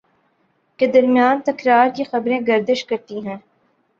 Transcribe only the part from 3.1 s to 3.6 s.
ہیں